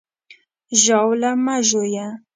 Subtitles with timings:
[0.81, 2.07] ژاوله مه ژویه!